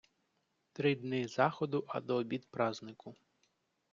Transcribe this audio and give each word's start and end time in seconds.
Три 0.73 0.93
дни 0.95 1.27
заходу, 1.27 1.85
а 1.87 2.01
до 2.01 2.15
обід 2.15 2.47
празнику. 2.51 3.15